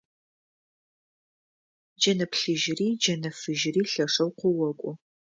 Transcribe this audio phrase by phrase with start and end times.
[1.99, 4.93] Джэнэ плъыжьыри джэнэ фыжьыри лъэшэу къыокӀу.